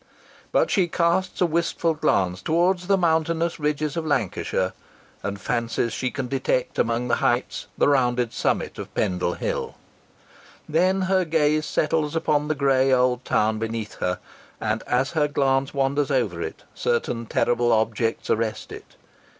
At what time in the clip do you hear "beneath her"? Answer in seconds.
13.59-14.17